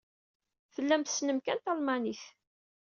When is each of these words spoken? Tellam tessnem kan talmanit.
Tellam 0.73 1.01
tessnem 1.03 1.39
kan 1.45 1.59
talmanit. 1.59 2.23